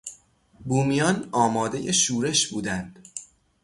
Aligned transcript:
بومیان 0.65 1.29
آمادهی 1.31 1.93
شورش 1.93 2.47
بودند. 2.47 3.07